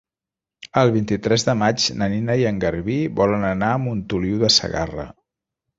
El 0.81 0.93
vint-i-tres 0.95 1.45
de 1.49 1.55
maig 1.59 1.85
na 1.99 2.09
Nina 2.15 2.39
i 2.45 2.49
en 2.53 2.63
Garbí 2.65 2.99
volen 3.21 3.47
anar 3.55 3.71
a 3.77 3.87
Montoliu 3.87 4.45
de 4.47 4.55
Segarra. 4.61 5.11